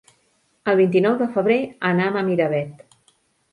[0.73, 1.59] El vint-i-nou de febrer
[1.93, 2.85] anam a Miravet.